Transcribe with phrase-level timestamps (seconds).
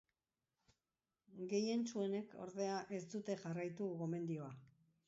[1.51, 4.55] Gehientsuenek, ordea, ez dute jarraitu gomendioa.